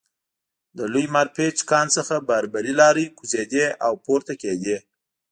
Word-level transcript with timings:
له 0.77 0.83
لوی 0.93 1.05
مارپیچ 1.15 1.57
کان 1.69 1.87
څخه 1.97 2.15
باربري 2.29 2.73
لارۍ 2.81 3.05
کوزېدې 3.17 3.65
او 3.85 3.93
پورته 4.05 4.33
کېدې 4.41 4.77